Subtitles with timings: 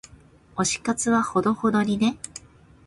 [0.55, 2.17] 推し活はほどほどにね。